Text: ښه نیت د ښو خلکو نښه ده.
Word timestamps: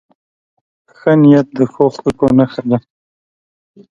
ښه 0.97 1.11
نیت 1.21 1.47
د 1.57 1.59
ښو 1.71 1.85
خلکو 1.95 2.27
نښه 2.37 2.63
ده. 2.69 2.77